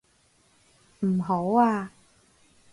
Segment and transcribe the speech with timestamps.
[1.01, 1.91] 唔好啊！